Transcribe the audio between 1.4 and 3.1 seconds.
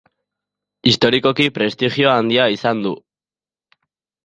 prestigio handia izan du.